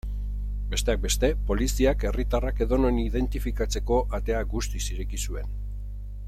Besteak 0.69 1.01
beste, 1.03 1.29
poliziak 1.49 2.05
herritarrak 2.11 2.63
edonon 2.67 2.97
identifikatzeko 3.03 4.01
atea 4.21 4.41
guztiz 4.55 4.83
ireki 4.97 5.23
zuen. 5.29 5.55